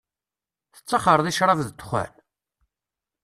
Tettaxxṛeḍ 0.73 1.25
i 1.27 1.33
ccṛab 1.37 1.59
d 1.61 1.69
dexxan? 1.77 2.11